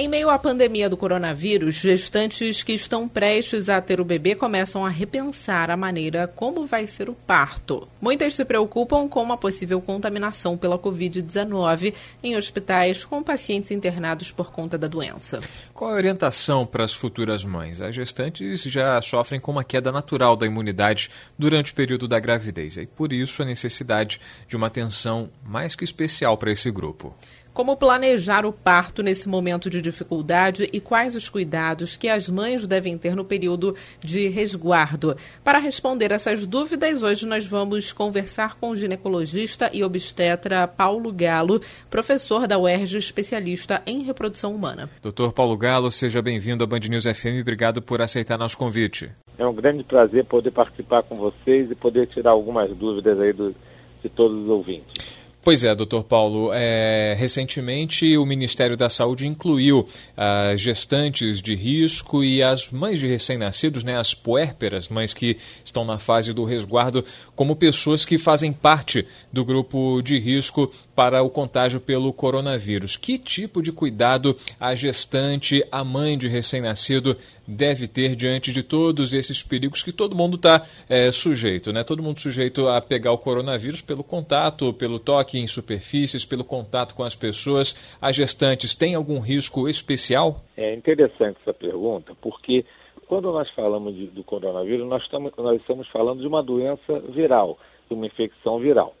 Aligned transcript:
Em 0.00 0.06
meio 0.06 0.30
à 0.30 0.38
pandemia 0.38 0.88
do 0.88 0.96
coronavírus, 0.96 1.74
gestantes 1.74 2.62
que 2.62 2.72
estão 2.72 3.08
prestes 3.08 3.68
a 3.68 3.80
ter 3.80 4.00
o 4.00 4.04
bebê 4.04 4.36
começam 4.36 4.86
a 4.86 4.88
repensar 4.88 5.72
a 5.72 5.76
maneira 5.76 6.28
como 6.28 6.64
vai 6.66 6.86
ser 6.86 7.10
o 7.10 7.14
parto. 7.14 7.88
Muitas 8.00 8.36
se 8.36 8.44
preocupam 8.44 9.08
com 9.08 9.20
uma 9.20 9.36
possível 9.36 9.80
contaminação 9.80 10.56
pela 10.56 10.78
Covid-19 10.78 11.92
em 12.22 12.36
hospitais 12.36 13.04
com 13.04 13.24
pacientes 13.24 13.72
internados 13.72 14.30
por 14.30 14.52
conta 14.52 14.78
da 14.78 14.86
doença. 14.86 15.40
Qual 15.74 15.90
a 15.90 15.94
orientação 15.94 16.64
para 16.64 16.84
as 16.84 16.94
futuras 16.94 17.44
mães? 17.44 17.80
As 17.80 17.92
gestantes 17.92 18.62
já 18.62 19.02
sofrem 19.02 19.40
com 19.40 19.50
uma 19.50 19.64
queda 19.64 19.90
natural 19.90 20.36
da 20.36 20.46
imunidade 20.46 21.10
durante 21.36 21.72
o 21.72 21.74
período 21.74 22.06
da 22.06 22.20
gravidez 22.20 22.76
e, 22.76 22.86
por 22.86 23.12
isso, 23.12 23.42
a 23.42 23.44
necessidade 23.44 24.20
de 24.46 24.54
uma 24.54 24.68
atenção 24.68 25.28
mais 25.44 25.74
que 25.74 25.82
especial 25.82 26.38
para 26.38 26.52
esse 26.52 26.70
grupo. 26.70 27.16
Como 27.58 27.76
planejar 27.76 28.46
o 28.46 28.52
parto 28.52 29.02
nesse 29.02 29.28
momento 29.28 29.68
de 29.68 29.82
dificuldade 29.82 30.68
e 30.72 30.78
quais 30.78 31.16
os 31.16 31.28
cuidados 31.28 31.96
que 31.96 32.08
as 32.08 32.30
mães 32.30 32.64
devem 32.68 32.96
ter 32.96 33.16
no 33.16 33.24
período 33.24 33.74
de 34.00 34.28
resguardo? 34.28 35.16
Para 35.42 35.58
responder 35.58 36.12
essas 36.12 36.46
dúvidas, 36.46 37.02
hoje 37.02 37.26
nós 37.26 37.44
vamos 37.48 37.92
conversar 37.92 38.54
com 38.60 38.70
o 38.70 38.76
ginecologista 38.76 39.68
e 39.74 39.82
obstetra 39.82 40.68
Paulo 40.68 41.12
Galo, 41.12 41.60
professor 41.90 42.46
da 42.46 42.56
UERJ, 42.56 42.96
especialista 42.96 43.82
em 43.84 44.04
reprodução 44.04 44.54
humana. 44.54 44.88
Doutor 45.02 45.32
Paulo 45.32 45.56
Galo, 45.56 45.90
seja 45.90 46.22
bem-vindo 46.22 46.62
à 46.62 46.66
Band 46.68 46.86
News 46.88 47.06
FM 47.06 47.38
e 47.38 47.40
obrigado 47.40 47.82
por 47.82 48.00
aceitar 48.00 48.38
nosso 48.38 48.56
convite. 48.56 49.10
É 49.36 49.44
um 49.44 49.52
grande 49.52 49.82
prazer 49.82 50.24
poder 50.26 50.52
participar 50.52 51.02
com 51.02 51.16
vocês 51.16 51.68
e 51.68 51.74
poder 51.74 52.06
tirar 52.06 52.30
algumas 52.30 52.70
dúvidas 52.76 53.18
aí 53.18 53.32
do, 53.32 53.52
de 54.00 54.08
todos 54.08 54.44
os 54.44 54.48
ouvintes. 54.48 55.17
Pois 55.48 55.64
é, 55.64 55.74
doutor 55.74 56.04
Paulo. 56.04 56.50
É, 56.52 57.16
recentemente, 57.18 58.18
o 58.18 58.26
Ministério 58.26 58.76
da 58.76 58.90
Saúde 58.90 59.26
incluiu 59.26 59.88
as 60.14 60.52
ah, 60.52 60.56
gestantes 60.58 61.40
de 61.40 61.54
risco 61.54 62.22
e 62.22 62.42
as 62.42 62.70
mães 62.70 63.00
de 63.00 63.06
recém-nascidos, 63.06 63.82
né, 63.82 63.96
as 63.96 64.12
puérperas, 64.12 64.90
mães 64.90 65.14
que 65.14 65.38
estão 65.64 65.86
na 65.86 65.98
fase 65.98 66.34
do 66.34 66.44
resguardo, 66.44 67.02
como 67.34 67.56
pessoas 67.56 68.04
que 68.04 68.18
fazem 68.18 68.52
parte 68.52 69.06
do 69.32 69.42
grupo 69.42 70.02
de 70.02 70.18
risco 70.18 70.70
para 70.94 71.22
o 71.22 71.30
contágio 71.30 71.80
pelo 71.80 72.12
coronavírus. 72.12 72.94
Que 72.98 73.16
tipo 73.16 73.62
de 73.62 73.72
cuidado 73.72 74.36
a 74.60 74.74
gestante, 74.74 75.64
a 75.72 75.82
mãe 75.82 76.18
de 76.18 76.28
recém-nascido, 76.28 77.16
deve 77.48 77.88
ter 77.88 78.14
diante 78.14 78.52
de 78.52 78.62
todos 78.62 79.14
esses 79.14 79.42
perigos 79.42 79.82
que 79.82 79.90
todo 79.90 80.14
mundo 80.14 80.36
está 80.36 80.62
é, 80.86 81.10
sujeito, 81.10 81.72
né? 81.72 81.82
Todo 81.82 82.02
mundo 82.02 82.20
sujeito 82.20 82.68
a 82.68 82.78
pegar 82.78 83.12
o 83.12 83.18
coronavírus 83.18 83.80
pelo 83.80 84.04
contato, 84.04 84.74
pelo 84.74 84.98
toque 84.98 85.38
em 85.38 85.46
superfícies, 85.46 86.26
pelo 86.26 86.44
contato 86.44 86.94
com 86.94 87.02
as 87.02 87.16
pessoas. 87.16 87.74
As 88.02 88.14
gestantes 88.14 88.74
têm 88.74 88.94
algum 88.94 89.18
risco 89.18 89.66
especial? 89.66 90.42
É 90.54 90.74
interessante 90.74 91.38
essa 91.40 91.54
pergunta, 91.54 92.12
porque 92.20 92.66
quando 93.06 93.32
nós 93.32 93.48
falamos 93.52 93.94
de, 93.94 94.08
do 94.08 94.22
coronavírus, 94.22 94.86
nós 94.86 95.02
estamos, 95.02 95.32
nós 95.38 95.58
estamos 95.58 95.88
falando 95.88 96.20
de 96.20 96.26
uma 96.26 96.42
doença 96.42 97.00
viral, 97.08 97.58
de 97.88 97.94
uma 97.94 98.06
infecção 98.06 98.58
viral. 98.58 98.94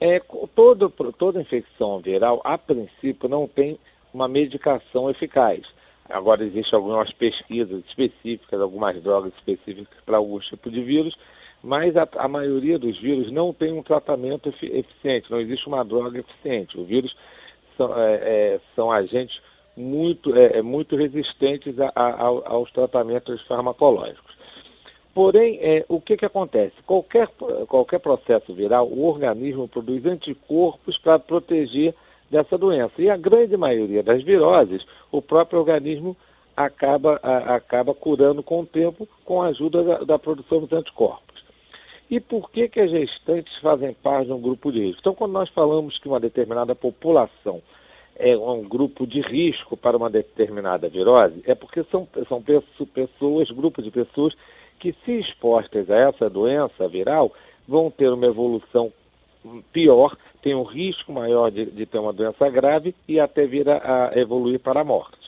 É, 0.00 0.20
toda 0.54 1.40
infecção 1.40 2.00
viral, 2.00 2.40
a 2.44 2.58
princípio, 2.58 3.28
não 3.28 3.46
tem 3.46 3.78
uma 4.12 4.26
medicação 4.26 5.08
eficaz. 5.08 5.62
Agora 6.08 6.44
existem 6.44 6.76
algumas 6.76 7.12
pesquisas 7.12 7.84
específicas, 7.86 8.60
algumas 8.60 9.02
drogas 9.02 9.32
específicas 9.34 9.98
para 10.04 10.16
alguns 10.16 10.46
tipos 10.46 10.72
de 10.72 10.82
vírus, 10.82 11.16
mas 11.62 11.96
a, 11.96 12.08
a, 12.16 12.28
maioria 12.28 12.78
dos 12.78 12.98
vírus 13.00 13.30
não 13.32 13.52
tem 13.52 13.72
um 13.72 13.82
tratamento 13.82 14.48
eficiente, 14.48 15.30
não 15.30 15.40
existe 15.40 15.66
uma 15.66 15.84
droga 15.84 16.20
eficiente. 16.20 16.78
Os 16.78 16.86
vírus 16.86 17.16
são, 17.76 17.98
é, 17.98 18.14
é, 18.14 18.60
são 18.74 18.90
agentes 18.90 19.40
muito, 19.76 20.34
é, 20.36 20.58
é 20.58 20.62
muito 20.62 20.96
resistentes 20.96 21.78
a, 21.80 21.90
a, 21.94 22.12
aos 22.46 22.70
tratamentos 22.72 23.42
farmacológicos. 23.46 24.36
Porém, 25.14 25.58
é, 25.62 25.84
o 25.88 26.00
que, 26.00 26.16
que 26.16 26.26
acontece? 26.26 26.74
Qualquer, 26.84 27.28
qualquer 27.68 28.00
processo 28.00 28.52
viral, 28.52 28.86
o 28.86 29.06
organismo 29.06 29.66
produz 29.66 30.04
anticorpos 30.04 30.98
para 30.98 31.18
proteger 31.18 31.94
dessa 32.30 32.58
doença. 32.58 32.92
E 32.98 33.08
a 33.08 33.16
grande 33.16 33.56
maioria 33.56 34.02
das 34.02 34.22
viroses, 34.22 34.84
o 35.10 35.22
próprio 35.22 35.60
organismo 35.60 36.16
acaba, 36.56 37.20
a, 37.22 37.56
acaba 37.56 37.94
curando 37.94 38.42
com 38.42 38.60
o 38.60 38.66
tempo 38.66 39.06
com 39.24 39.42
a 39.42 39.48
ajuda 39.48 39.82
da, 39.82 39.98
da, 39.98 40.18
produção 40.18 40.60
dos 40.60 40.72
anticorpos. 40.72 41.44
E 42.10 42.20
por 42.20 42.50
que, 42.50 42.68
que 42.68 42.80
as 42.80 42.90
gestantes 42.90 43.54
fazem 43.58 43.92
parte 43.92 44.26
de 44.26 44.32
um 44.32 44.40
grupo 44.40 44.72
de 44.72 44.80
risco? 44.80 45.00
Então, 45.00 45.14
quando 45.14 45.32
nós 45.32 45.48
falamos 45.50 45.98
que 45.98 46.08
uma 46.08 46.20
determinada 46.20 46.74
população 46.74 47.60
é 48.14 48.36
um 48.36 48.62
grupo 48.62 49.06
de 49.06 49.20
risco 49.20 49.76
para 49.76 49.96
uma 49.96 50.08
determinada 50.08 50.88
virose, 50.88 51.42
é 51.46 51.54
porque 51.54 51.84
são, 51.84 52.08
são 52.28 52.42
pessoas, 52.42 53.50
grupos 53.50 53.84
de 53.84 53.90
pessoas 53.90 54.34
que, 54.78 54.94
se 55.04 55.18
expostas 55.18 55.90
a 55.90 55.96
essa 55.96 56.30
doença 56.30 56.88
viral, 56.88 57.32
vão 57.68 57.90
ter 57.90 58.10
uma 58.10 58.26
evolução 58.26 58.92
pior, 59.72 60.16
tem 60.42 60.54
um 60.54 60.62
risco 60.62 61.12
maior 61.12 61.50
de, 61.50 61.66
de 61.66 61.86
ter 61.86 61.98
uma 61.98 62.12
doença 62.12 62.48
grave 62.48 62.94
e 63.08 63.18
até 63.18 63.46
vir 63.46 63.68
a, 63.68 64.10
a, 64.10 64.18
evoluir 64.18 64.60
para 64.60 64.80
a 64.80 64.84
morte. 64.84 65.26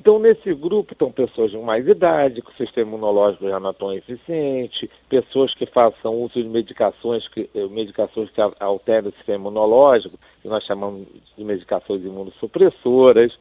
Então, 0.00 0.18
nesse 0.18 0.54
grupo 0.54 0.94
estão 0.94 1.12
pessoas 1.12 1.50
de 1.50 1.58
mais 1.58 1.86
idade, 1.86 2.40
com 2.40 2.50
sistema 2.52 2.88
imunológico 2.88 3.46
já 3.46 3.60
não 3.60 3.74
tão 3.74 3.92
eficiente, 3.92 4.90
pessoas 5.10 5.54
que 5.54 5.66
façam 5.66 6.22
uso 6.22 6.42
de 6.42 6.48
medicações 6.48 7.28
que, 7.28 7.50
eh, 7.54 7.66
medicações 7.66 8.30
que 8.30 8.40
alteram 8.58 9.10
o 9.10 9.12
sistema 9.12 9.40
imunológico, 9.40 10.18
que 10.40 10.48
nós 10.48 10.64
chamamos 10.64 11.06
de 11.36 11.44
medicações 11.44 12.02
imunossupressoras, 12.02 13.38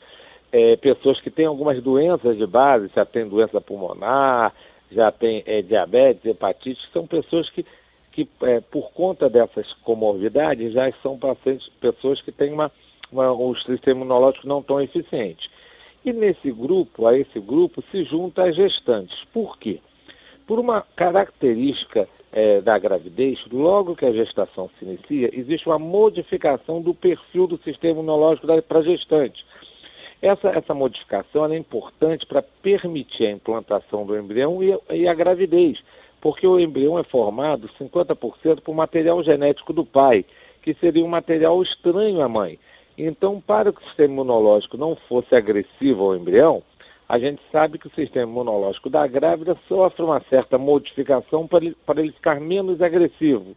é, 0.52 0.76
pessoas 0.78 1.22
que 1.22 1.30
têm 1.30 1.46
algumas 1.46 1.82
doenças 1.82 2.38
de 2.38 2.46
base, 2.46 2.92
já 2.94 3.06
tem 3.06 3.28
doença 3.28 3.62
pulmonar, 3.62 4.54
já 4.92 5.12
tem 5.12 5.44
é, 5.46 5.62
diabetes, 5.62 6.26
hepatite, 6.26 6.82
são 6.92 7.06
pessoas 7.06 7.50
que 7.52 7.66
que, 8.12 8.28
é, 8.44 8.60
por 8.60 8.92
conta 8.92 9.30
dessas 9.30 9.72
comorbidades, 9.84 10.74
já 10.74 10.92
são 11.02 11.18
pacientes, 11.18 11.68
pessoas 11.80 12.22
que 12.22 12.32
têm 12.32 12.54
uma, 12.54 12.72
uma, 13.12 13.32
um 13.32 13.56
sistema 13.56 14.02
imunológico 14.02 14.48
não 14.48 14.62
tão 14.62 14.82
eficiente. 14.82 15.50
E 16.04 16.14
nesse 16.14 16.52
grupo, 16.52 17.08
a 17.08 17.18
esse 17.18 17.40
grupo, 17.40 17.84
se 17.92 18.04
junta 18.04 18.44
as 18.44 18.56
gestantes. 18.56 19.16
Por 19.34 19.58
quê? 19.58 19.80
Por 20.48 20.60
uma 20.60 20.82
característica 20.96 22.08
é, 22.32 22.62
da 22.62 22.78
gravidez, 22.78 23.40
logo 23.52 23.96
que 23.96 24.06
a 24.06 24.12
gestação 24.12 24.70
se 24.78 24.86
inicia, 24.86 25.30
existe 25.34 25.68
uma 25.68 25.80
modificação 25.80 26.82
do 26.82 26.94
perfil 26.94 27.48
do 27.48 27.58
sistema 27.60 27.94
imunológico 27.94 28.48
para 28.64 28.80
a 28.80 28.84
gestante. 28.84 29.46
Essa, 30.22 30.50
essa 30.50 30.74
modificação 30.74 31.46
é 31.46 31.58
importante 31.58 32.26
para 32.26 32.42
permitir 32.42 33.28
a 33.28 33.32
implantação 33.32 34.06
do 34.06 34.18
embrião 34.18 34.62
e, 34.62 34.78
e 34.92 35.08
a 35.08 35.14
gravidez 35.14 35.80
porque 36.22 36.46
o 36.46 36.60
embrião 36.60 37.00
é 37.00 37.04
formado 37.04 37.70
50% 37.80 38.62
por 38.62 38.76
material 38.76 39.24
genético 39.24 39.74
do 39.74 39.86
pai, 39.86 40.26
que 40.62 40.74
seria 40.76 41.04
um 41.04 41.08
material 41.08 41.62
estranho 41.62 42.22
à 42.22 42.28
mãe. 42.28 42.60
Então, 42.98 43.40
para 43.40 43.72
que 43.72 43.82
o 43.82 43.86
sistema 43.86 44.14
imunológico 44.14 44.78
não 44.78 44.96
fosse 45.08 45.34
agressivo 45.34 46.04
ao 46.04 46.16
embrião, 46.16 46.62
a 47.08 47.18
gente 47.18 47.42
sabe 47.52 47.80
que 47.80 47.88
o 47.88 47.96
sistema 47.96 48.30
imunológico 48.30 48.90
da 48.90 49.08
grávida 49.08 49.58
sofre 49.68 50.04
uma 50.04 50.20
certa 50.30 50.58
modificação 50.58 51.48
para 51.48 51.66
ele, 52.02 52.12
ficar 52.12 52.40
menos 52.40 52.82
agressivo. 52.82 53.56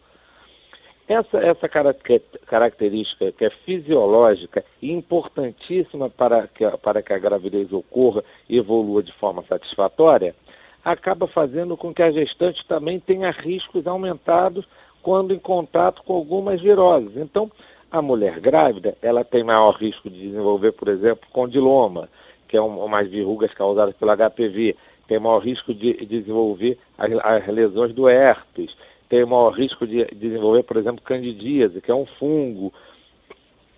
Essa, 1.09 1.39
essa 1.39 1.69
característica 1.69 3.33
que 3.33 3.45
é 3.45 3.51
fisiológica 3.51 4.65
e 4.81 4.91
importantíssima 4.93 6.09
para 6.09 6.47
que, 6.47 6.65
para 6.79 7.03
que 7.03 7.13
a 7.13 7.19
gravidez 7.19 7.71
ocorra 7.73 8.23
e 8.49 8.57
evolua 8.57 9.03
de 9.03 9.13
forma 9.15 9.43
satisfatória, 9.43 10.35
acaba 10.85 11.27
fazendo 11.27 11.77
com 11.77 11.93
que 11.95 12.03
a 12.03 12.11
gestante 12.11 12.67
também 12.67 12.99
tenha 12.99 13.31
riscos 13.31 13.87
aumentados 13.87 14.67
quando 15.03 15.35
em 15.35 15.39
contato 15.39 16.03
com 16.05 16.15
algumas 16.15 16.61
viroses. 16.61 17.17
Então, 17.17 17.51
a 17.91 18.01
mulher 18.01 18.41
grávida, 18.41 18.97
ela 19.03 19.25
tem 19.25 19.45
maior 19.45 19.73
risco 19.73 20.09
de 20.09 20.19
desenvolver, 20.19 20.73
por 20.73 20.89
exemplo, 20.89 21.29
condiloma, 21.33 22.09
que 22.49 22.57
é 22.57 22.61
uma 22.61 23.03
das 23.03 23.11
verrugas 23.11 23.53
causadas 23.55 23.95
pelo 23.97 24.17
HPV, 24.17 24.77
tem 25.07 25.19
maior 25.19 25.41
risco 25.41 25.75
de 25.75 25.95
desenvolver 26.07 26.79
as, 26.97 27.13
as 27.13 27.47
lesões 27.49 27.95
do 27.95 28.09
herpes, 28.09 28.75
tem 29.09 29.27
maior 29.27 29.51
risco 29.51 29.87
de 29.87 30.05
desenvolver, 30.15 30.63
por 30.63 30.79
exemplo, 30.79 31.03
candidíase, 31.05 31.81
que 31.83 31.91
é 31.91 31.95
um 31.95 32.07
fungo, 32.19 32.73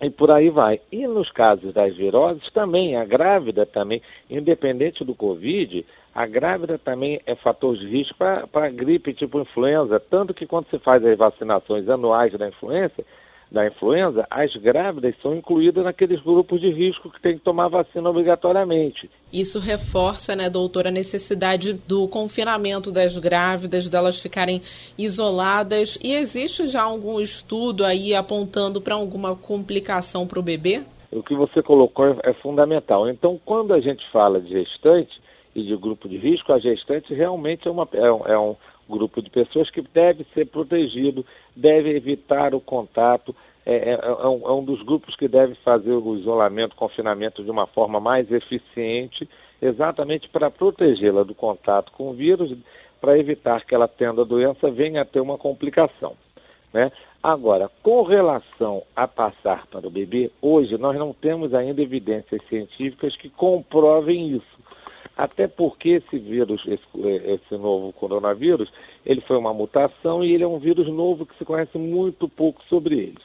e 0.01 0.09
por 0.09 0.31
aí 0.31 0.49
vai. 0.49 0.79
E 0.91 1.07
nos 1.07 1.31
casos 1.31 1.73
das 1.73 1.95
viroses 1.95 2.49
também, 2.51 2.95
a 2.95 3.05
grávida 3.05 3.65
também, 3.65 4.01
independente 4.29 5.03
do 5.03 5.15
Covid, 5.15 5.85
a 6.13 6.25
grávida 6.25 6.77
também 6.77 7.21
é 7.25 7.35
fator 7.35 7.75
de 7.75 7.87
risco 7.87 8.15
para 8.51 8.69
gripe 8.69 9.13
tipo 9.13 9.39
influenza, 9.39 9.99
tanto 9.99 10.33
que 10.33 10.45
quando 10.45 10.67
se 10.69 10.79
faz 10.79 11.05
as 11.05 11.17
vacinações 11.17 11.89
anuais 11.89 12.33
da 12.33 12.47
influenza, 12.47 13.03
da 13.55 13.65
influenza, 13.65 14.27
as 14.29 14.53
grávidas 14.57 15.15
são 15.21 15.33
incluídas 15.33 15.85
naqueles 15.85 16.21
grupos 16.21 16.59
de 16.59 16.69
risco 16.69 17.09
que 17.09 17.21
tem 17.21 17.37
que 17.37 17.39
tomar 17.41 17.69
vacina 17.69 18.09
obrigatoriamente. 18.09 19.09
Isso 19.31 19.59
reforça, 19.59 20.35
né, 20.35 20.49
doutora, 20.49 20.89
a 20.89 20.91
necessidade 20.91 21.71
do 21.71 22.05
confinamento 22.09 22.91
das 22.91 23.17
grávidas, 23.17 23.89
delas 23.89 24.19
ficarem 24.19 24.61
isoladas. 24.97 25.97
E 26.03 26.11
existe 26.11 26.67
já 26.67 26.83
algum 26.83 27.17
estudo 27.21 27.85
aí 27.85 28.13
apontando 28.13 28.81
para 28.81 28.95
alguma 28.95 29.37
complicação 29.37 30.27
para 30.27 30.39
o 30.39 30.43
bebê? 30.43 30.83
O 31.09 31.23
que 31.23 31.33
você 31.33 31.63
colocou 31.63 32.07
é, 32.07 32.17
é 32.25 32.33
fundamental. 32.33 33.09
Então, 33.09 33.39
quando 33.45 33.73
a 33.73 33.79
gente 33.79 34.03
fala 34.11 34.41
de 34.41 34.49
gestante 34.49 35.23
e 35.55 35.63
de 35.63 35.75
grupo 35.77 36.09
de 36.09 36.17
risco, 36.17 36.51
a 36.51 36.59
gestante 36.59 37.13
realmente 37.13 37.67
é, 37.67 37.71
uma, 37.71 37.87
é, 37.93 38.33
é 38.33 38.37
um 38.37 38.55
grupo 38.89 39.21
de 39.21 39.29
pessoas 39.29 39.69
que 39.71 39.81
deve 39.81 40.25
ser 40.33 40.45
protegido, 40.47 41.25
deve 41.55 41.95
evitar 41.95 42.53
o 42.53 42.59
contato, 42.59 43.33
é, 43.65 43.91
é, 43.91 43.93
é, 43.93 44.27
um, 44.27 44.47
é, 44.47 44.51
um, 44.51 44.63
dos 44.63 44.81
grupos 44.83 45.15
que 45.15 45.27
deve 45.27 45.55
fazer 45.55 45.93
o 45.93 46.15
isolamento, 46.15 46.75
confinamento 46.75 47.43
de 47.43 47.49
uma 47.49 47.65
forma 47.65 47.99
mais 47.99 48.29
eficiente, 48.31 49.27
exatamente 49.61 50.27
para 50.29 50.51
protegê-la 50.51 51.23
do 51.23 51.33
contato 51.33 51.91
com 51.93 52.09
o 52.09 52.13
vírus, 52.13 52.55
para 52.99 53.17
evitar 53.17 53.65
que 53.65 53.73
ela 53.73 53.87
tendo 53.87 54.21
a 54.21 54.25
doença 54.25 54.69
venha 54.69 55.01
a 55.01 55.05
ter 55.05 55.21
uma 55.21 55.37
complicação. 55.37 56.13
Né? 56.73 56.91
Agora, 57.23 57.71
com 57.81 58.03
relação 58.03 58.83
a 58.95 59.07
passar 59.07 59.65
para 59.67 59.87
o 59.87 59.89
bebê, 59.89 60.29
hoje 60.41 60.77
nós 60.77 60.95
não 60.97 61.13
temos 61.13 61.53
ainda 61.53 61.81
evidências 61.81 62.41
científicas 62.49 63.15
que 63.15 63.29
comprovem 63.29 64.27
isso. 64.35 64.54
Até 65.17 65.47
porque 65.47 65.89
esse 65.89 66.17
vírus, 66.19 66.61
esse, 66.67 66.83
esse, 67.25 67.57
novo 67.57 67.93
coronavírus, 67.93 68.69
ele 69.05 69.21
foi 69.21 69.37
uma 69.37 69.53
mutação 69.53 70.23
e 70.23 70.33
ele 70.33 70.43
é 70.43 70.47
um 70.47 70.59
vírus 70.59 70.87
novo 70.87 71.25
que 71.25 71.37
se 71.37 71.45
conhece 71.45 71.77
muito 71.77 72.27
pouco 72.27 72.61
sobre 72.65 72.95
ele. 72.95 73.17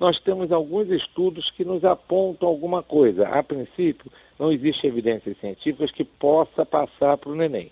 Nós 0.00 0.18
temos 0.20 0.50
alguns 0.50 0.90
estudos 0.90 1.48
que 1.52 1.64
nos 1.64 1.84
apontam 1.84 2.48
alguma 2.48 2.82
coisa. 2.82 3.28
A 3.28 3.42
princípio, 3.42 4.10
não 4.38 4.52
existe 4.52 4.86
evidências 4.86 5.38
científicas 5.38 5.90
que 5.92 6.04
possa 6.04 6.66
passar 6.66 7.16
para 7.16 7.30
o 7.30 7.34
neném. 7.34 7.70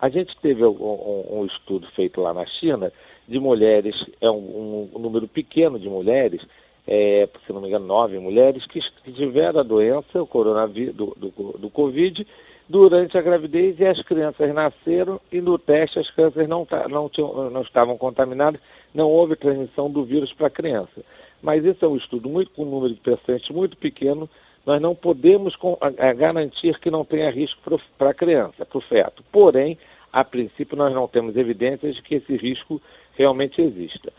A 0.00 0.08
gente 0.08 0.36
teve 0.42 0.64
um, 0.64 1.24
um, 1.30 1.46
estudo 1.46 1.86
feito 1.92 2.20
lá 2.20 2.34
na 2.34 2.44
China 2.44 2.92
de 3.26 3.38
mulheres, 3.38 3.94
é 4.20 4.30
um, 4.30 4.90
um 4.94 4.98
número 4.98 5.26
pequeno 5.26 5.78
de 5.78 5.88
mulheres, 5.88 6.42
é, 6.86 7.26
se 7.46 7.52
não 7.52 7.62
me 7.62 7.68
engano, 7.68 7.86
nove 7.86 8.18
mulheres, 8.18 8.66
que 8.66 8.80
tiveram 9.14 9.60
a 9.60 9.62
doença, 9.62 10.22
o 10.22 10.26
coronavírus, 10.26 10.94
do, 10.94 11.14
do, 11.16 11.58
do 11.58 11.70
Covid, 11.70 12.26
durante 12.68 13.16
a 13.18 13.22
gravidez 13.22 13.78
e 13.78 13.84
as 13.84 14.00
crianças 14.02 14.52
nasceram 14.54 15.20
e 15.30 15.40
no 15.40 15.58
teste 15.58 15.98
as 15.98 16.10
crianças 16.10 16.48
não, 16.48 16.66
não, 16.88 17.08
tinham, 17.08 17.50
não 17.50 17.62
estavam 17.62 17.96
contaminadas, 17.96 18.60
não 18.94 19.08
houve 19.08 19.36
transmissão 19.36 19.90
do 19.90 20.04
vírus 20.04 20.32
para 20.32 20.46
a 20.46 20.50
criança. 20.50 21.04
Mas 21.42 21.64
esse 21.64 21.84
é 21.84 21.88
um 21.88 21.96
estudo 21.96 22.28
muito 22.28 22.50
com 22.52 22.62
um 22.62 22.70
número 22.70 22.94
de 22.94 23.00
pacientes 23.00 23.48
muito 23.50 23.76
pequeno, 23.76 24.28
nós 24.64 24.80
não 24.80 24.94
podemos 24.94 25.54
com, 25.56 25.76
a, 25.80 25.88
a 26.08 26.12
garantir 26.14 26.78
que 26.80 26.90
não 26.90 27.04
tenha 27.04 27.30
risco 27.30 27.60
para 27.98 28.10
a 28.10 28.14
criança, 28.14 28.64
para 28.64 28.78
o 28.78 28.80
feto. 28.80 29.22
Porém, 29.30 29.76
a 30.10 30.24
princípio 30.24 30.76
nós 30.76 30.94
não 30.94 31.06
temos 31.06 31.36
evidências 31.36 31.96
de 31.96 32.02
que 32.02 32.14
esse 32.14 32.36
risco 32.36 32.80
realmente 33.14 33.60
exista. 33.60 34.10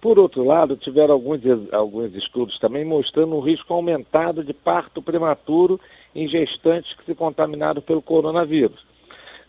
Por 0.00 0.18
outro 0.18 0.44
lado, 0.44 0.76
tiveram 0.76 1.14
alguns, 1.14 1.40
alguns 1.72 2.14
estudos 2.14 2.58
também 2.58 2.84
mostrando 2.84 3.34
um 3.34 3.40
risco 3.40 3.72
aumentado 3.72 4.44
de 4.44 4.52
parto 4.52 5.00
prematuro 5.00 5.80
em 6.16 6.26
gestantes 6.28 6.92
que 6.94 7.04
se 7.04 7.14
contaminaram 7.14 7.82
pelo 7.82 8.00
coronavírus. 8.00 8.82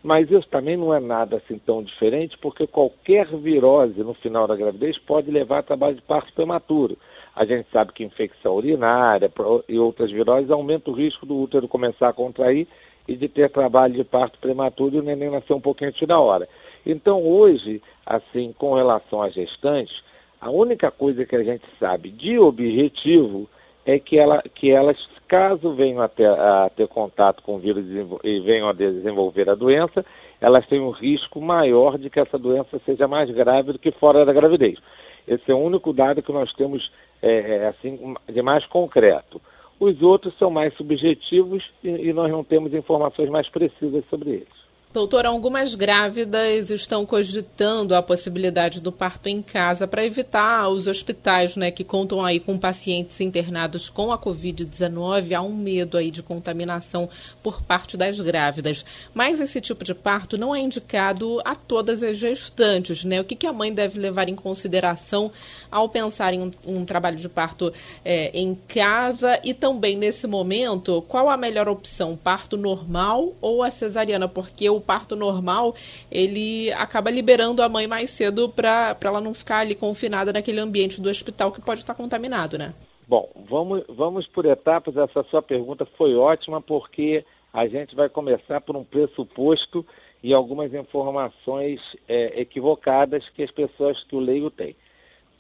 Mas 0.04 0.30
isso 0.30 0.48
também 0.50 0.78
não 0.78 0.94
é 0.94 1.00
nada 1.00 1.38
assim 1.38 1.58
tão 1.58 1.82
diferente, 1.82 2.38
porque 2.38 2.68
qualquer 2.68 3.26
virose 3.38 4.04
no 4.04 4.14
final 4.14 4.46
da 4.46 4.56
gravidez 4.56 4.98
pode 5.00 5.32
levar 5.32 5.60
a 5.60 5.64
trabalho 5.64 5.96
de 5.96 6.02
parto 6.02 6.32
prematuro. 6.34 6.98
A 7.36 7.46
gente 7.46 7.68
sabe 7.72 7.94
que 7.94 8.04
infecção 8.04 8.56
urinária 8.56 9.32
e 9.70 9.80
outras 9.80 10.12
viroses 10.12 10.52
aumentam 10.52 10.94
o 10.94 10.98
risco 10.98 11.26
do 11.26 11.38
útero 11.38 11.68
começar 11.68 12.10
a 12.10 12.14
contrair 12.14 12.68
e 13.08 13.16
de 13.16 13.28
ter 13.30 13.50
trabalho 13.50 13.94
de 13.94 14.04
parto 14.04 14.38
prematuro 14.40 14.96
e 14.96 15.00
o 15.00 15.04
neném 15.04 15.32
nascer 15.32 15.54
um 15.54 15.62
pouquinho 15.62 15.90
antes 15.90 16.08
da 16.08 16.20
hora. 16.20 16.48
Então, 16.86 17.24
hoje, 17.24 17.82
assim, 18.06 18.54
com 18.58 18.76
relação 18.76 19.22
às 19.22 19.34
gestantes, 19.34 19.96
a 20.42 20.50
única 20.50 20.92
coisa 20.92 21.26
que 21.26 21.36
a 21.36 21.44
gente 21.44 21.64
sabe 21.80 22.10
de 22.10 22.38
objetivo 22.38 23.50
é 23.86 23.98
que, 23.98 24.18
ela, 24.18 24.42
que 24.54 24.70
elas 24.70 24.98
Caso 25.28 25.74
venham 25.74 26.02
a 26.02 26.08
ter, 26.08 26.28
a 26.28 26.70
ter 26.76 26.88
contato 26.88 27.44
com 27.44 27.56
o 27.56 27.60
vírus 27.60 27.86
e 28.24 28.40
venham 28.40 28.70
a 28.70 28.74
desenvolver 28.74 29.50
a 29.50 29.56
doença, 29.56 30.06
elas 30.40 30.66
têm 30.68 30.80
um 30.80 30.92
risco 30.92 31.42
maior 31.42 31.98
de 31.98 32.10
que 32.10 32.20
essa 32.20 32.38
doença 32.38 32.80
seja 32.86 33.08
mais 33.08 33.30
grave 33.30 33.74
do 33.74 33.80
que 33.80 33.92
fora 33.92 34.26
da 34.26 34.32
gravidez. 34.32 34.80
Esse 35.28 35.52
é 35.52 35.54
o 35.54 35.60
único 35.60 35.92
dado 35.92 36.22
que 36.22 36.32
nós 36.32 36.54
temos 36.54 36.90
é, 37.22 37.58
é 37.58 37.68
assim 37.68 38.16
de 38.30 38.42
mais 38.42 38.66
concreto. 38.68 39.42
Os 39.80 40.02
outros 40.02 40.36
são 40.38 40.50
mais 40.50 40.74
subjetivos 40.76 41.64
e, 41.84 41.90
e 41.90 42.14
nós 42.14 42.32
não 42.32 42.44
temos 42.44 42.74
informações 42.74 43.30
mais 43.30 43.50
precisas 43.50 44.06
sobre 44.10 44.30
eles. 44.30 44.67
Doutora, 44.98 45.30
algumas 45.30 45.76
grávidas 45.76 46.72
estão 46.72 47.06
cogitando 47.06 47.94
a 47.94 48.02
possibilidade 48.02 48.82
do 48.82 48.92
parto 48.92 49.28
em 49.28 49.44
casa 49.44 49.88
para 49.88 50.04
evitar 50.04 50.68
os 50.70 50.88
hospitais, 50.88 51.56
né, 51.56 51.70
que 51.70 51.84
contam 51.84 52.26
aí 52.26 52.40
com 52.40 52.58
pacientes 52.58 53.22
internados 53.22 53.92
com 53.92 54.12
a 54.12 54.18
Covid-19. 54.18 55.34
Há 55.34 55.42
um 55.44 55.56
medo 55.56 56.00
aí 56.00 56.10
de 56.10 56.24
contaminação 56.24 57.08
por 57.44 57.62
parte 57.62 57.96
das 57.96 58.20
grávidas. 58.20 58.84
Mas 59.14 59.40
esse 59.40 59.62
tipo 59.62 59.84
de 59.84 59.94
parto 59.94 60.36
não 60.36 60.56
é 60.56 60.62
indicado 60.62 61.40
a 61.46 61.54
todas 61.54 62.02
as 62.02 62.18
gestantes, 62.18 63.06
né? 63.06 63.22
O 63.22 63.24
que, 63.24 63.36
que 63.36 63.46
a 63.46 63.54
mãe 63.54 63.72
deve 63.72 64.00
levar 64.00 64.28
em 64.28 64.36
consideração 64.36 65.32
ao 65.70 65.88
pensar 65.90 66.34
em 66.34 66.42
um, 66.42 66.52
um 66.66 66.84
trabalho 66.84 67.18
de 67.18 67.30
parto 67.30 67.72
é, 68.04 68.32
em 68.34 68.56
casa 68.68 69.40
e 69.44 69.54
também 69.54 69.96
nesse 69.96 70.26
momento, 70.26 71.04
qual 71.04 71.30
a 71.30 71.38
melhor 71.38 71.70
opção, 71.70 72.18
parto 72.18 72.58
normal 72.58 73.36
ou 73.40 73.62
a 73.62 73.70
cesariana? 73.70 74.28
Porque 74.28 74.68
o 74.68 74.87
parto 74.88 75.16
normal, 75.16 75.76
ele 76.10 76.72
acaba 76.72 77.12
liberando 77.12 77.62
a 77.62 77.68
mãe 77.68 77.86
mais 77.86 78.10
cedo 78.10 78.48
para 78.48 78.96
ela 79.04 79.20
não 79.20 79.34
ficar 79.34 79.60
ali 79.60 79.76
confinada 79.76 80.32
naquele 80.32 80.62
ambiente 80.62 81.02
do 81.02 81.10
hospital 81.10 81.52
que 81.52 81.62
pode 81.62 81.82
estar 81.82 81.94
contaminado, 81.94 82.58
né? 82.58 82.74
Bom, 83.08 83.30
vamos, 83.50 83.84
vamos 83.90 84.26
por 84.28 84.46
etapas. 84.46 84.96
Essa 84.96 85.24
sua 85.24 85.42
pergunta 85.42 85.86
foi 85.98 86.16
ótima 86.16 86.62
porque 86.62 87.24
a 87.54 87.68
gente 87.68 87.96
vai 87.96 88.10
começar 88.10 88.62
por 88.62 88.76
um 88.76 88.84
pressuposto 88.84 89.86
e 90.24 90.34
algumas 90.34 90.74
informações 90.74 91.80
é, 92.08 92.42
equivocadas 92.42 93.28
que 93.30 93.44
as 93.44 93.52
pessoas 93.52 94.02
que 94.06 94.16
o 94.16 94.20
leigo 94.20 94.50
têm. 94.50 94.76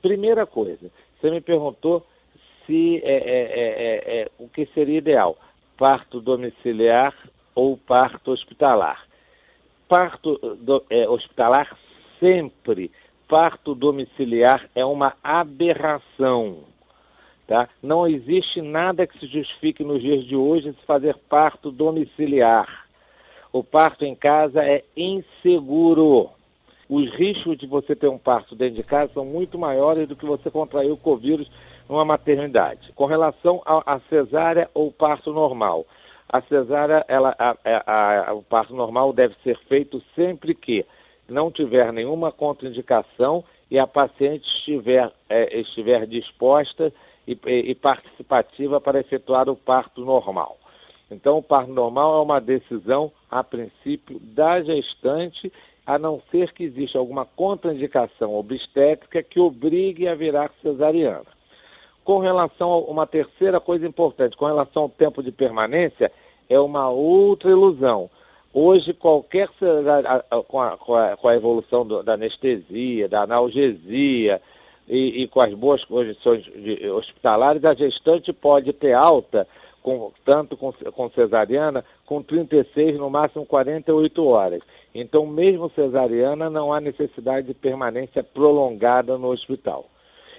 Primeira 0.02 0.46
coisa, 0.46 0.92
você 1.20 1.32
me 1.32 1.42
perguntou 1.42 2.06
se 2.66 3.02
é, 3.04 3.18
é, 3.18 3.42
é, 3.56 4.22
é 4.22 4.32
o 4.38 4.48
que 4.48 4.66
seria 4.68 4.98
ideal, 4.98 5.38
parto 5.78 6.22
domiciliar 6.22 7.16
ou 7.56 7.76
parto 7.78 8.32
hospitalar 8.32 9.07
parto 9.88 10.38
do, 10.58 10.84
é, 10.90 11.08
hospitalar 11.08 11.78
sempre, 12.20 12.92
parto 13.28 13.76
domiciliar 13.76 14.70
é 14.76 14.86
uma 14.86 15.14
aberração. 15.24 16.64
Tá? 17.48 17.70
Não 17.82 18.06
existe 18.06 18.62
nada 18.62 19.08
que 19.08 19.18
se 19.20 19.28
justifique 19.28 19.84
nos 19.84 20.02
dias 20.02 20.26
de 20.26 20.36
hoje 20.36 20.74
se 20.74 20.86
fazer 20.86 21.16
parto 21.30 21.72
domiciliar. 21.72 22.86
O 23.54 23.64
parto 23.64 24.04
em 24.04 24.14
casa 24.14 24.62
é 24.64 24.84
inseguro. 24.96 26.30
Os 26.90 27.10
riscos 27.16 27.58
de 27.58 27.66
você 27.66 27.96
ter 27.96 28.10
um 28.10 28.18
parto 28.18 28.56
dentro 28.56 28.76
de 28.76 28.84
casa 28.84 29.14
são 29.14 29.26
muito 29.26 29.58
maiores 29.58 30.08
do 30.08 30.16
que 30.16 30.26
você 30.26 30.52
contrair 30.52 30.92
o 30.92 30.98
Covid 30.98 31.50
numa 31.88 32.04
maternidade. 32.04 32.92
Com 32.94 33.06
relação 33.06 33.62
à 33.66 34.00
cesárea 34.10 34.70
ou 34.74 34.92
parto 34.92 35.32
normal, 35.32 35.86
a 36.30 36.42
cesárea, 36.42 37.06
ela, 37.08 37.36
a, 37.40 37.56
a, 37.64 38.30
a, 38.30 38.34
o 38.34 38.44
parto 38.44 38.76
normal 38.76 39.14
deve 39.14 39.36
ser 39.44 39.58
feito 39.68 40.02
sempre 40.14 40.54
que 40.54 40.86
não 41.28 41.52
tiver 41.52 41.92
nenhuma 41.94 42.32
contraindicação 42.32 43.44
e 43.70 43.80
a 43.80 43.88
paciente 43.88 44.46
estiver, 44.46 45.12
é, 45.30 45.60
estiver 45.60 46.06
disposta 46.06 46.92
e, 47.28 47.38
e, 47.46 47.76
participativa 47.76 48.80
para 48.80 49.00
efetuar 49.00 49.50
o 49.50 49.56
parto 49.56 50.02
normal. 50.02 50.58
Então, 51.10 51.38
o 51.38 51.44
parto 51.44 51.72
normal 51.72 52.18
é 52.18 52.22
uma 52.22 52.40
decisão, 52.40 53.12
a 53.30 53.44
princípio, 53.44 54.20
da 54.20 54.62
gestante, 54.62 55.52
a 55.86 55.98
não 55.98 56.22
ser 56.30 56.52
que 56.52 56.66
exista 56.66 57.00
alguma 57.00 57.26
contraindicação 57.26 58.36
obstétrica 58.36 59.24
que 59.24 59.40
obrigue 59.40 60.08
a 60.08 60.16
virar 60.16 60.52
cesariana. 60.62 61.37
Com 62.08 62.20
relação 62.20 62.72
a 62.72 62.78
uma 62.78 63.06
terceira 63.06 63.60
coisa 63.60 63.86
importante, 63.86 64.38
com 64.38 64.46
relação 64.46 64.84
ao 64.84 64.90
tempo 64.90 65.22
de 65.22 65.30
permanência, 65.30 66.10
é 66.50 66.58
uma 66.58 66.90
outra 66.90 67.52
ilusão. 67.52 68.10
Hoje, 68.54 68.94
qualquer 68.94 69.50
com 70.48 70.62
a, 70.62 70.78
com 70.78 70.96
a, 70.96 71.18
com 71.18 71.28
a 71.28 71.36
evolução 71.36 71.86
do, 71.86 72.02
da 72.02 72.14
anestesia, 72.14 73.10
da 73.10 73.24
analgesia 73.24 74.42
e, 74.88 75.24
e, 75.24 75.28
com 75.28 75.42
as 75.42 75.54
boas 75.54 75.84
condições 75.84 76.46
de, 76.46 76.90
hospitalares, 76.92 77.66
a 77.66 77.74
gestante 77.74 78.32
pode 78.32 78.72
ter 78.72 78.94
alta, 78.94 79.46
com, 79.84 80.14
tanto 80.24 80.56
com, 80.56 80.72
com 80.72 81.10
cesariana, 81.10 81.84
com 82.06 82.24
36, 82.24 82.98
no 82.98 83.10
máximo 83.10 83.46
48 83.46 84.26
horas. 84.26 84.64
Então, 84.96 85.26
mesmo 85.26 85.70
cesariana, 85.72 86.50
não 86.50 86.72
há 86.72 86.80
necessidade 86.80 87.48
de 87.48 87.54
permanência 87.54 88.24
prolongada 88.24 89.18
no 89.18 89.28
hospital. 89.28 89.90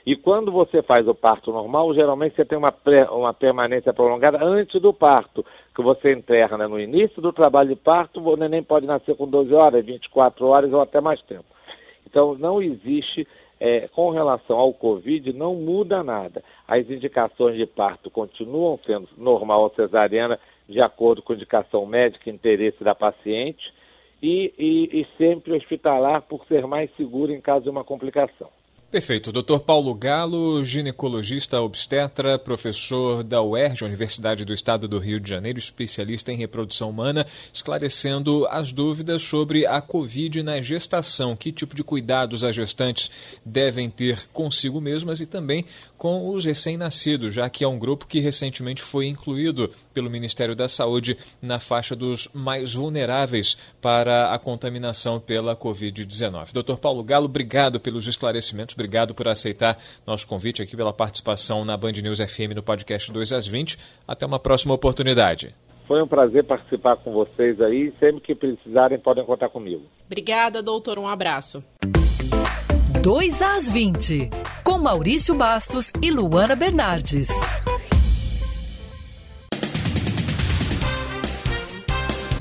E 0.07 0.17
quando 0.17 0.51
você 0.51 0.83
faz 0.83 1.07
o 1.07 1.15
parto 1.15 1.53
normal, 1.53 1.95
geralmente 1.95 2.37
você 2.37 2.45
tem 2.45 2.59
uma, 2.59 2.75
uma 3.11 3.35
permanência 3.35 3.93
prolongada 3.93 4.43
antes 4.43 4.81
do 4.81 4.93
parto, 4.93 5.45
que 5.75 5.83
você 5.83 6.13
interna 6.13 6.67
no 6.69 6.81
início 6.81 7.21
do 7.21 7.33
trabalho 7.33 7.71
de 7.71 7.77
parto, 7.77 8.21
o 8.21 8.37
neném 8.37 8.63
pode 8.63 8.87
nascer 8.87 9.15
com 9.17 9.29
12 9.29 9.53
horas, 9.55 9.85
24 9.85 10.47
horas 10.47 10.73
ou 10.73 10.81
até 10.81 11.01
mais 11.01 11.21
tempo. 11.23 11.45
Então, 12.07 12.35
não 12.39 12.63
existe, 12.63 13.27
é, 13.61 13.87
com 13.89 14.11
relação 14.11 14.57
ao 14.59 14.73
Covid, 14.73 15.33
não 15.33 15.55
muda 15.55 16.03
nada. 16.03 16.43
As 16.67 16.89
indicações 16.89 17.57
de 17.57 17.67
parto 17.67 18.11
continuam 18.11 18.79
sendo 18.87 19.09
normal 19.17 19.63
ou 19.63 19.75
cesariana, 19.75 20.39
de 20.69 20.81
acordo 20.81 21.23
com 21.23 21.35
indicação 21.35 21.85
médica 21.87 22.29
e 22.29 22.33
interesse 22.33 22.83
da 22.83 22.95
paciente, 22.95 23.73
e, 24.23 24.53
e, 24.59 25.01
e 25.01 25.07
sempre 25.17 25.53
hospitalar 25.53 26.23
por 26.23 26.45
ser 26.47 26.67
mais 26.67 26.91
seguro 26.97 27.33
em 27.33 27.41
caso 27.41 27.65
de 27.65 27.71
uma 27.71 27.85
complicação. 27.85 28.51
Perfeito. 28.91 29.31
Dr. 29.31 29.59
Paulo 29.59 29.95
Galo, 29.95 30.65
ginecologista 30.65 31.61
obstetra, 31.61 32.39
professor 32.39 33.23
da 33.23 33.43
UERJ, 33.43 33.85
Universidade 33.85 34.47
do 34.47 34.55
Estado 34.55 34.89
do 34.89 34.99
Rio 34.99 35.21
de 35.21 35.29
Janeiro, 35.29 35.59
especialista 35.59 36.33
em 36.33 36.37
reprodução 36.37 36.89
humana, 36.89 37.27
esclarecendo 37.53 38.47
as 38.49 38.73
dúvidas 38.73 39.21
sobre 39.21 39.67
a 39.67 39.83
Covid 39.83 40.43
na 40.43 40.63
gestação. 40.63 41.37
Que 41.37 41.53
tipo 41.53 41.77
de 41.77 41.85
cuidados 41.85 42.43
as 42.43 42.57
gestantes 42.57 43.11
devem 43.45 43.91
ter 43.91 44.27
consigo 44.33 44.81
mesmas 44.81 45.21
e 45.21 45.27
também 45.27 45.67
com 45.99 46.31
os 46.31 46.47
recém-nascidos, 46.47 47.35
já 47.35 47.51
que 47.51 47.65
é 47.65 47.69
um 47.69 47.79
grupo 47.79 48.07
que 48.07 48.21
recentemente 48.21 48.81
foi 48.81 49.07
incluído 49.07 49.71
pelo 49.93 50.09
Ministério 50.09 50.57
da 50.57 50.69
Saúde 50.69 51.19
na 51.43 51.59
faixa 51.59 51.95
dos 51.95 52.31
mais 52.33 52.73
vulneráveis 52.73 53.59
para 53.83 54.33
a 54.33 54.39
contaminação 54.39 55.21
pela 55.21 55.55
Covid-19. 55.55 56.53
Dr. 56.55 56.77
Paulo 56.77 57.05
Galo, 57.05 57.27
obrigado 57.27 57.79
pelos 57.79 58.07
esclarecimentos 58.07 58.78
obrigado 58.79 59.15
por 59.15 59.27
aceitar 59.27 59.77
nosso 60.07 60.27
convite 60.27 60.63
aqui 60.63 60.77
pela 60.77 60.93
participação 60.93 61.65
na 61.65 61.77
Band 61.77 61.93
News 61.93 62.21
FM 62.21 62.55
no 62.55 62.63
podcast 62.63 63.11
2 63.13 63.33
às 63.33 63.47
20. 63.47 63.77
Até 64.07 64.25
uma 64.25 64.39
próxima 64.39 64.75
oportunidade. 64.75 65.55
Foi 65.89 66.03
um 66.03 66.07
prazer 66.07 66.45
participar 66.45 66.97
com 66.97 67.13
vocês 67.13 67.61
aí. 67.61 67.93
Sempre 67.99 68.21
que 68.21 68.35
precisarem, 68.35 68.99
podem 68.99 69.25
contar 69.25 69.49
comigo. 69.49 69.83
Obrigada, 70.07 70.63
doutor. 70.63 70.99
Um 70.99 71.09
abraço. 71.09 71.65
2 73.03 73.43
às 73.43 73.71
20, 73.71 74.29
com 74.63 74.77
Maurício 74.79 75.35
Bastos 75.35 75.93
e 76.03 76.11
Luana 76.11 76.55
Bernardes. 76.55 77.31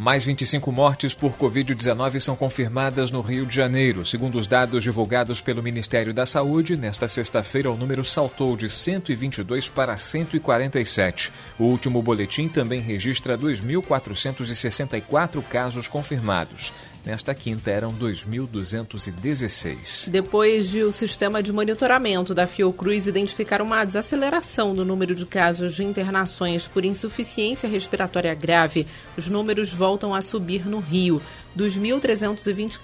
Mais 0.08 0.24
25 0.24 0.72
mortes 0.72 1.14
por 1.14 1.34
Covid-19 1.34 2.22
são 2.22 2.34
confirmadas 2.34 3.12
no 3.12 3.20
Rio 3.20 3.46
de 3.46 3.54
Janeiro. 3.54 4.06
Segundo 4.06 4.38
os 4.38 4.48
dados 4.48 4.82
divulgados 4.82 5.42
pelo 5.42 5.62
Ministério 5.62 6.14
da 6.14 6.26
Saúde, 6.26 6.78
nesta 6.78 7.10
sexta-feira 7.10 7.70
o 7.70 7.76
número 7.76 8.06
saltou 8.06 8.56
de 8.56 8.70
122 8.70 9.68
para 9.68 9.98
147. 9.98 11.30
O 11.60 11.66
último 11.66 12.02
boletim 12.02 12.48
também 12.48 12.80
registra 12.80 13.38
2.464 13.38 15.44
casos 15.44 15.90
confirmados. 15.90 16.72
Nesta 17.08 17.34
quinta 17.34 17.72
eram 17.72 17.94
2.216. 17.94 20.10
Depois 20.10 20.70
de 20.70 20.84
o 20.84 20.92
sistema 20.92 21.42
de 21.42 21.54
monitoramento 21.54 22.36
da 22.36 22.46
Fiocruz 22.46 23.08
identificar 23.08 23.62
uma 23.62 23.86
desaceleração 23.86 24.74
no 24.74 24.84
número 24.84 25.16
de 25.16 25.26
casos 25.26 25.74
de 25.74 25.86
internações 25.86 26.68
por 26.68 26.84
insuficiência 26.84 27.70
respiratória 27.70 28.36
grave, 28.36 28.86
os 29.16 29.30
números 29.30 29.72
voltam 29.72 30.14
a 30.14 30.20
subir 30.20 30.68
no 30.68 30.80
Rio. 30.80 31.22
Dos 31.56 31.80
1.320 31.80 32.78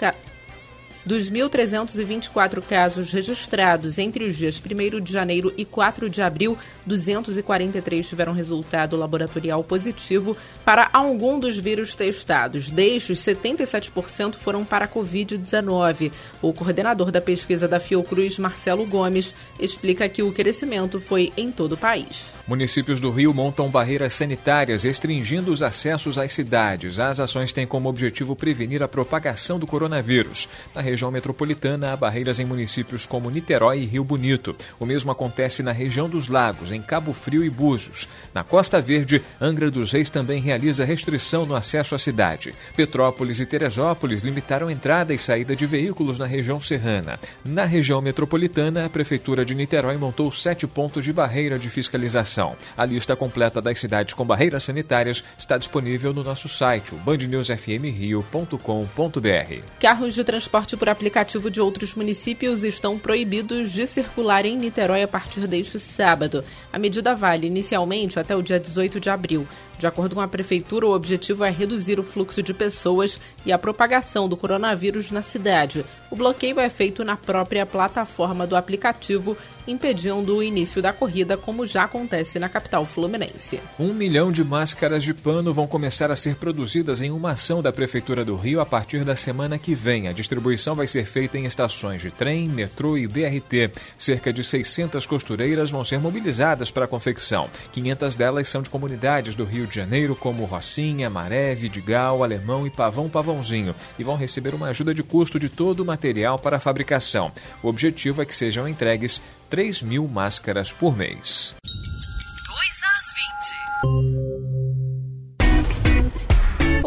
dos 1.05 1.29
1.324 1.29 2.62
casos 2.62 3.12
registrados 3.12 4.00
entre 4.00 4.24
os 4.25 4.36
dias 4.36 4.62
1 4.62 5.01
de 5.01 5.12
janeiro 5.12 5.53
e 5.57 5.65
4 5.65 6.10
de 6.10 6.22
abril, 6.22 6.57
243 6.86 8.07
tiveram 8.07 8.33
resultado 8.33 8.95
laboratorial 8.95 9.63
positivo 9.63 10.36
para 10.63 10.89
algum 10.93 11.39
dos 11.39 11.57
vírus 11.57 11.95
testados. 11.95 12.72
Destes, 12.72 13.19
77% 13.19 14.36
foram 14.36 14.63
para 14.63 14.86
a 14.86 14.88
Covid-19. 14.88 16.12
O 16.41 16.53
coordenador 16.53 17.12
da 17.12 17.22
pesquisa 17.22 17.67
da 17.67 17.79
Fiocruz, 17.79 18.38
Marcelo 18.39 18.86
Gomes, 18.86 19.36
explica 19.60 20.07
que 20.07 20.24
o 20.24 20.31
crescimento 20.31 21.00
foi 21.00 21.31
em 21.36 21.51
todo 21.51 21.74
o 21.74 21.77
país. 21.77 22.33
Municípios 22.48 23.00
do 23.00 23.12
Rio 23.12 23.33
montam 23.33 23.69
barreiras 23.69 24.13
sanitárias 24.13 24.83
restringindo 24.83 25.51
os 25.51 25.62
acessos 25.62 26.17
às 26.17 26.31
cidades. 26.33 27.00
As 27.00 27.19
ações 27.19 27.51
têm 27.51 27.65
como 27.65 27.89
objetivo 27.89 28.36
prevenir 28.36 28.81
a 28.83 28.88
propagação 28.88 29.60
do 29.60 29.67
coronavírus. 29.67 30.48
Na 30.74 30.81
região 30.93 31.09
metropolitana, 31.09 31.91
há 31.91 31.97
barreiras 31.97 32.39
em 32.39 32.45
municípios 32.45 33.05
como 33.05 33.29
Niterói 33.29 33.79
e 33.79 33.85
Rio 33.85 34.03
Bonito. 34.03 34.55
O 34.79 34.85
mesmo 34.85 35.12
acontece 35.12 35.63
na 35.63 35.71
região 35.71 36.07
dos 36.07 36.27
Lagos, 36.27 36.71
em 36.71 36.81
Cabo 36.81 37.13
Frio 37.13 37.43
e 37.43 37.50
Búzios. 37.50 38.07
Na 38.31 38.43
Costa 38.43 38.79
Verde, 38.79 39.23
Angra 39.41 39.71
dos 39.71 39.91
Reis 39.91 40.09
também 40.09 40.39
realiza 40.39 40.85
restrição 40.85 41.47
no 41.47 41.55
acesso 41.55 41.95
à 41.95 42.00
cidade. 42.00 42.53
Petrópolis 42.75 43.39
e 43.39 43.45
Teresópolis 43.45 44.21
limitaram 44.21 44.69
entrada 44.69 45.13
e 45.13 45.17
saída 45.17 45.55
de 45.55 45.65
veículos 45.65 46.19
na 46.19 46.27
região 46.27 46.59
serrana. 46.59 47.19
Na 47.43 47.65
região 47.65 48.00
metropolitana, 48.00 48.85
a 48.85 48.89
Prefeitura 48.89 49.43
de 49.43 49.55
Niterói 49.55 49.97
montou 49.97 50.31
sete 50.31 50.67
pontos 50.67 51.03
de 51.03 51.12
barreira 51.12 51.57
de 51.57 51.71
fiscalização. 51.71 52.55
A 52.77 52.85
lista 52.85 53.15
completa 53.15 53.59
das 53.59 53.79
cidades 53.79 54.13
com 54.13 54.23
barreiras 54.23 54.63
sanitárias 54.63 55.23
está 55.39 55.57
disponível 55.57 56.13
no 56.13 56.23
nosso 56.23 56.47
site, 56.47 56.93
bandnewsfmrio.com.br. 56.93 59.63
Carros 59.79 60.13
de 60.13 60.23
transporte 60.23 60.77
por 60.84 60.90
aplicativo 60.90 61.50
de 61.50 61.62
outros 61.62 61.96
municípios 61.96 62.66
estão 62.66 63.00
proibidos 63.00 63.72
de 63.72 63.88
circular 63.88 64.46
em 64.46 64.58
Niterói 64.58 65.02
a 65.02 65.08
partir 65.08 65.48
deste 65.48 65.80
sábado. 65.80 66.44
A 66.74 66.78
medida 66.78 67.16
vale 67.16 67.48
inicialmente 67.48 68.20
até 68.20 68.36
o 68.36 68.42
dia 68.42 68.60
18 68.60 69.00
de 69.00 69.10
abril. 69.10 69.48
De 69.77 69.88
acordo 69.88 70.15
com 70.15 70.22
a 70.22 70.27
Prefeitura, 70.27 70.88
o 70.88 70.94
objetivo 70.94 71.44
é 71.44 71.50
reduzir 71.50 72.00
o 72.00 72.03
fluxo 72.03 72.42
de 72.42 72.53
pessoas 72.53 73.20
e 73.46 73.51
a 73.51 73.58
propagação 73.58 74.30
do 74.30 74.38
coronavírus 74.38 75.12
na 75.12 75.22
cidade. 75.22 75.86
O 76.10 76.15
bloqueio 76.15 76.60
é 76.60 76.70
feito 76.70 77.03
na 77.03 77.18
própria 77.18 77.65
plataforma 77.65 78.48
do 78.48 78.56
aplicativo, 78.56 79.36
impedindo 79.68 80.36
o 80.36 80.44
início 80.44 80.82
da 80.82 80.94
corrida, 80.94 81.38
como 81.38 81.65
já 81.65 81.84
acontece 81.84 82.39
na 82.39 82.50
capital 82.50 82.86
fluminense. 82.86 83.60
Um 83.80 83.94
milhão 83.94 84.32
de 84.32 84.44
máscaras 84.44 85.03
de 85.03 85.13
pano 85.13 85.53
vão 85.53 85.68
começar 85.68 86.12
a 86.12 86.15
ser 86.15 86.36
produzidas 86.36 87.01
em 87.01 87.12
uma 87.12 87.32
ação 87.32 87.62
da 87.62 87.72
Prefeitura 87.72 88.24
do 88.24 88.36
Rio 88.36 88.60
a 88.60 88.65
partir 88.65 89.03
da 89.03 89.15
semana 89.15 89.58
que 89.58 89.74
vem. 89.74 90.08
A 90.08 90.13
distribuição 90.13 90.75
vai 90.75 90.88
ser 90.88 91.06
feita 91.06 91.38
em 91.38 91.46
estações 91.46 92.01
de 92.01 92.12
trem, 92.12 92.48
metrô 92.48 92.98
e 92.98 93.08
BRT. 93.08 93.72
Cerca 93.98 94.32
de 94.32 94.44
600 94.44 95.06
costureiras 95.06 95.72
vão 95.72 95.84
ser 95.84 96.00
mobilizadas 96.00 96.72
para 96.72 96.86
a 96.86 96.88
confecção. 96.88 97.50
500 97.72 98.15
delas 98.15 98.48
são 98.48 98.62
de 98.62 98.70
comunidades 98.70 99.36
do 99.36 99.44
Rio 99.44 99.62
de 99.67 99.75
Janeiro, 99.75 100.15
como 100.15 100.46
Rocinha, 100.46 101.10
Maré, 101.10 101.53
Vidigal, 101.55 102.24
Alemão 102.24 102.65
e 102.67 102.70
Pavão 102.70 103.10
Pavãozinho, 103.10 103.75
e 103.98 104.03
vão 104.03 104.15
receber 104.15 104.53
uma 104.53 104.67
ajuda 104.67 104.93
de 104.93 105.03
custo 105.03 105.39
de 105.39 105.50
todo 105.50 105.82
o 105.82 105.86
material 105.86 106.39
para 106.39 106.58
a 106.58 106.60
fabricação. 106.60 107.32
O 107.62 107.67
objetivo 107.67 108.22
é 108.22 108.25
que 108.25 108.36
sejam 108.36 108.67
entregues 108.67 109.22
3 109.50 109.82
mil 109.82 110.08
máscaras 110.08 110.72
por 110.72 110.96
mês. 110.96 111.55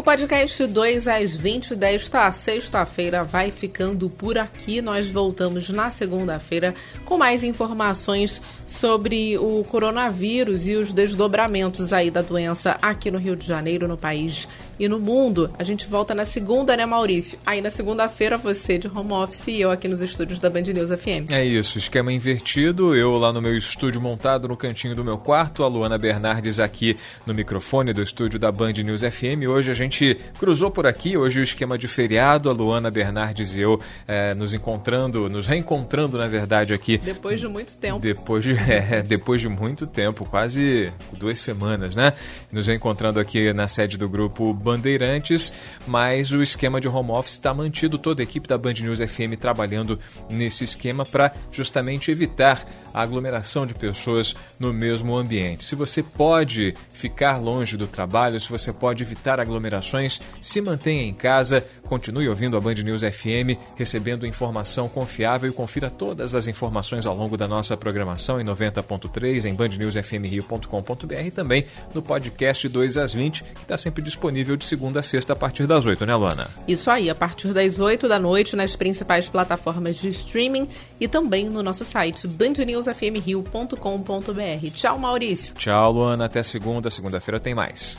Podcast 0.07 0.65
2 0.65 1.05
às 1.09 1.35
20 1.35 1.75
desta 1.75 2.31
sexta-feira 2.31 3.25
vai 3.25 3.51
ficando 3.51 4.09
por 4.09 4.37
aqui. 4.37 4.81
Nós 4.81 5.09
voltamos 5.09 5.67
na 5.67 5.89
segunda-feira 5.89 6.73
com 7.03 7.17
mais 7.17 7.43
informações 7.43 8.41
sobre 8.69 9.37
o 9.37 9.65
coronavírus 9.65 10.65
e 10.65 10.75
os 10.75 10.93
desdobramentos 10.93 11.91
aí 11.91 12.09
da 12.09 12.21
doença 12.21 12.77
aqui 12.81 13.11
no 13.11 13.17
Rio 13.17 13.35
de 13.35 13.45
Janeiro, 13.45 13.85
no 13.85 13.97
país 13.97 14.47
e 14.79 14.87
no 14.87 14.99
mundo. 14.99 15.49
A 15.57 15.63
gente 15.63 15.87
volta 15.87 16.13
na 16.13 16.25
segunda, 16.25 16.75
né, 16.75 16.85
Maurício? 16.85 17.37
Aí 17.45 17.61
na 17.61 17.69
segunda-feira 17.69 18.37
você 18.37 18.77
de 18.77 18.87
home 18.87 19.11
office 19.13 19.47
e 19.47 19.61
eu 19.61 19.71
aqui 19.71 19.87
nos 19.87 20.01
estúdios 20.01 20.39
da 20.39 20.49
Band 20.49 20.61
News 20.61 20.89
FM. 20.89 21.31
É 21.31 21.43
isso, 21.43 21.77
esquema 21.77 22.11
invertido. 22.11 22.95
Eu 22.95 23.17
lá 23.17 23.33
no 23.33 23.41
meu 23.41 23.55
estúdio 23.57 23.99
montado 24.01 24.47
no 24.47 24.57
cantinho 24.57 24.95
do 24.95 25.03
meu 25.03 25.17
quarto, 25.17 25.63
a 25.63 25.67
Luana 25.67 25.97
Bernardes 25.97 26.59
aqui 26.59 26.97
no 27.25 27.33
microfone 27.33 27.93
do 27.93 28.01
estúdio 28.01 28.39
da 28.39 28.51
Band 28.51 28.73
News 28.73 29.01
FM. 29.01 29.47
Hoje 29.49 29.71
a 29.71 29.73
gente 29.73 30.17
cruzou 30.39 30.69
por 30.69 30.85
aqui, 30.85 31.17
hoje 31.17 31.39
o 31.39 31.43
esquema 31.43 31.77
de 31.77 31.87
feriado, 31.87 32.49
a 32.49 32.53
Luana 32.53 32.91
Bernardes 32.91 33.55
e 33.55 33.61
eu 33.61 33.79
é, 34.07 34.33
nos 34.33 34.53
encontrando, 34.53 35.29
nos 35.29 35.47
reencontrando, 35.47 36.17
na 36.17 36.27
verdade, 36.27 36.73
aqui. 36.73 36.97
Depois 36.97 37.39
de 37.39 37.47
muito 37.47 37.75
tempo. 37.77 37.99
Depois 37.99 38.43
de, 38.43 38.55
é, 38.69 39.01
depois 39.01 39.41
de 39.41 39.49
muito 39.49 39.87
tempo, 39.87 40.25
quase 40.25 40.91
duas 41.13 41.39
semanas, 41.39 41.95
né? 41.95 42.13
Nos 42.51 42.67
reencontrando 42.67 43.19
aqui 43.19 43.51
na 43.53 43.67
sede 43.67 43.97
do 43.97 44.07
grupo 44.07 44.53
Bandeirantes, 44.67 45.53
mas 45.87 46.33
o 46.33 46.43
esquema 46.43 46.81
de 46.81 46.89
home 46.89 47.11
office 47.11 47.33
está 47.33 47.53
mantido, 47.53 47.97
toda 47.97 48.21
a 48.21 48.25
equipe 48.25 48.49
da 48.49 48.57
Band 48.57 48.73
News 48.73 48.99
FM 48.99 49.39
trabalhando 49.39 49.97
nesse 50.29 50.65
esquema 50.65 51.05
para 51.05 51.31
justamente 51.49 52.11
evitar 52.11 52.67
a 52.93 53.01
aglomeração 53.01 53.65
de 53.65 53.73
pessoas 53.73 54.35
no 54.59 54.73
mesmo 54.73 55.15
ambiente. 55.15 55.63
Se 55.63 55.73
você 55.73 56.03
pode 56.03 56.73
ficar 56.91 57.37
longe 57.37 57.77
do 57.77 57.87
trabalho, 57.87 58.39
se 58.41 58.49
você 58.49 58.73
pode 58.73 59.03
evitar 59.03 59.39
aglomerações, 59.39 60.19
se 60.41 60.59
mantenha 60.59 61.03
em 61.03 61.13
casa, 61.13 61.65
continue 61.83 62.27
ouvindo 62.27 62.57
a 62.57 62.59
Band 62.59 62.73
News 62.73 63.03
FM, 63.03 63.55
recebendo 63.77 64.27
informação 64.27 64.89
confiável 64.89 65.49
e 65.49 65.53
confira 65.53 65.89
todas 65.89 66.35
as 66.35 66.45
informações 66.45 67.05
ao 67.05 67.15
longo 67.15 67.37
da 67.37 67.47
nossa 67.47 67.77
programação 67.77 68.41
em 68.41 68.43
90.3, 68.43 69.45
em 69.45 69.53
bandnewsfmrio.com.br 69.53 71.13
e 71.25 71.31
também 71.31 71.65
no 71.93 72.01
podcast 72.01 72.67
2 72.67 72.97
às 72.97 73.13
20, 73.13 73.43
que 73.43 73.61
está 73.61 73.77
sempre 73.77 74.01
disponível 74.01 74.56
de 74.57 74.65
segunda 74.65 74.99
a 74.99 75.03
sexta 75.03 75.31
a 75.33 75.35
partir 75.35 75.65
das 75.67 75.85
8, 75.85 76.05
né, 76.05 76.15
Luana? 76.15 76.49
Isso 76.67 76.89
aí, 76.91 77.09
a 77.09 77.15
partir 77.15 77.53
das 77.53 77.79
8 77.79 78.07
da 78.07 78.19
noite 78.19 78.55
nas 78.55 78.75
principais 78.75 79.27
plataformas 79.29 79.97
de 79.97 80.09
streaming 80.09 80.67
e 80.99 81.07
também 81.07 81.49
no 81.49 81.63
nosso 81.63 81.85
site 81.85 82.27
bandnewsfmrio.com.br. 82.27 84.71
Tchau, 84.73 84.99
Maurício. 84.99 85.55
Tchau, 85.55 85.91
Luana. 85.91 86.25
Até 86.25 86.43
segunda. 86.43 86.91
Segunda-feira 86.91 87.39
tem 87.39 87.55
mais. 87.55 87.97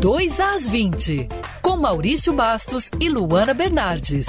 Dois 0.00 0.38
às 0.38 0.68
20, 0.68 1.28
com 1.60 1.76
Maurício 1.76 2.32
Bastos 2.32 2.88
e 3.00 3.08
Luana 3.08 3.52
Bernardes. 3.52 4.28